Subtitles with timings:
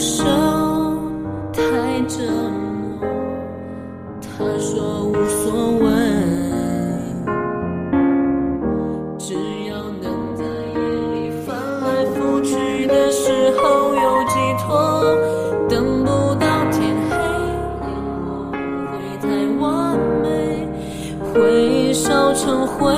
[0.00, 0.24] 独秀
[1.52, 1.60] 太
[2.08, 3.06] 折磨。
[4.22, 5.90] 他说无所谓，
[9.18, 9.34] 只
[9.68, 10.42] 要能在
[10.72, 10.80] 夜
[11.12, 14.32] 里翻来覆去的时候有寄
[14.64, 14.72] 托，
[15.68, 17.14] 等不到天黑，
[17.84, 17.92] 烟
[18.24, 18.56] 火不
[18.88, 19.28] 会太
[19.60, 19.68] 完
[20.22, 20.26] 美，
[21.34, 22.90] 回忆烧成灰，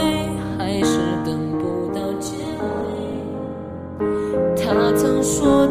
[0.56, 2.70] 还是等不到结尾。
[4.54, 5.61] 他曾说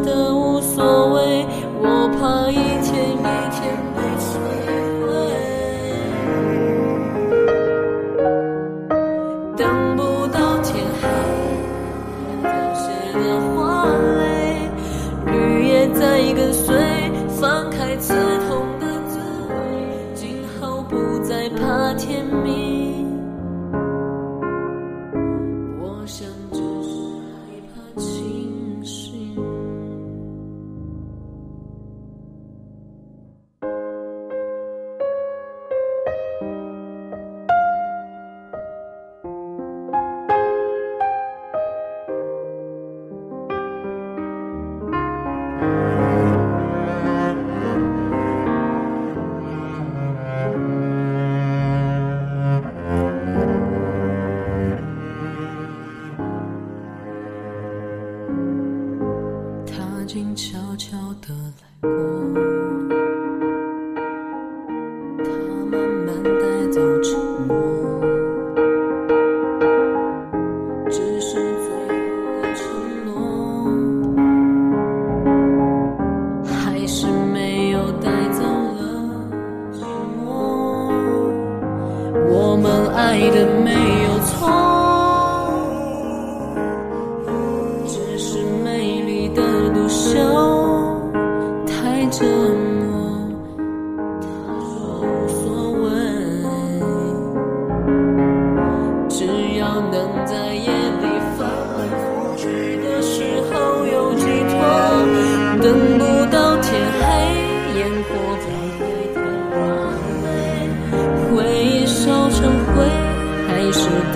[17.98, 18.31] 次
[60.12, 62.71] 静悄悄地来过，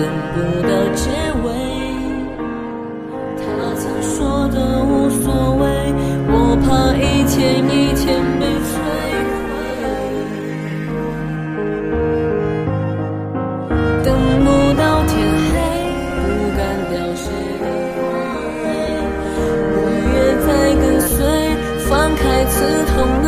[0.07, 1.03] 等不到结
[1.43, 1.45] 尾。
[3.35, 3.43] 他
[3.75, 4.15] 曾说
[4.47, 5.25] 的无所
[5.57, 5.61] 谓，
[6.29, 6.31] 我
[6.63, 7.35] 怕一天
[7.65, 8.05] 一天
[8.39, 8.69] 被摧
[9.43, 9.51] 毁。
[14.05, 14.07] 等
[14.45, 14.47] 不
[14.79, 15.11] 到天
[15.51, 15.53] 黑，
[16.23, 16.25] 不
[16.55, 16.59] 敢
[16.89, 17.25] 凋谢
[17.59, 17.65] 的
[17.97, 17.99] 花
[18.63, 18.65] 蕾，
[19.75, 19.75] 五
[20.07, 20.15] 月
[20.47, 20.49] 在
[20.81, 21.15] 跟随，
[21.89, 23.27] 放开刺痛的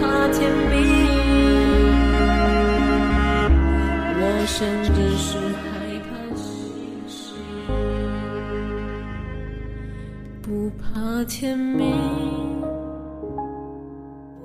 [0.00, 0.76] 怕天明。
[4.20, 5.64] 我甚至是害
[6.08, 6.46] 怕星
[7.06, 7.16] 星，
[10.42, 11.96] 不怕天明。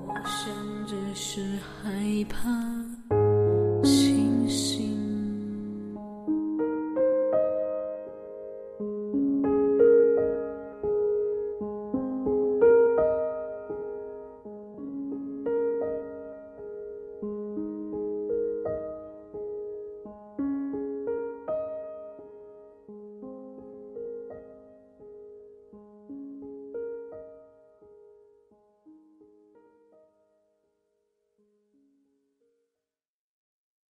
[0.08, 0.54] 我甚
[0.86, 1.42] 至是
[1.82, 2.93] 害怕。